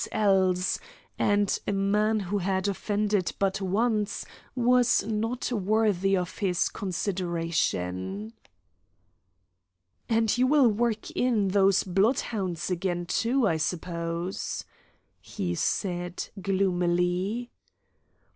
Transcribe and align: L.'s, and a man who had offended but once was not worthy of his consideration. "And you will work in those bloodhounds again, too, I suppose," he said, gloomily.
L.'s, 0.11 0.79
and 1.19 1.59
a 1.67 1.71
man 1.71 2.21
who 2.21 2.39
had 2.39 2.67
offended 2.67 3.35
but 3.37 3.61
once 3.61 4.25
was 4.55 5.03
not 5.05 5.51
worthy 5.51 6.17
of 6.17 6.39
his 6.39 6.69
consideration. 6.69 8.33
"And 10.09 10.35
you 10.35 10.47
will 10.47 10.69
work 10.69 11.11
in 11.11 11.49
those 11.49 11.83
bloodhounds 11.83 12.71
again, 12.71 13.05
too, 13.05 13.47
I 13.47 13.57
suppose," 13.57 14.65
he 15.19 15.53
said, 15.53 16.29
gloomily. 16.41 17.51